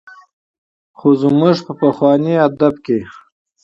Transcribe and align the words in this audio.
خو 0.97 1.07
زموږ 1.21 1.57
په 1.65 1.73
کلاسيک 1.97 2.39
ادب 2.47 2.73
کې 2.85 2.97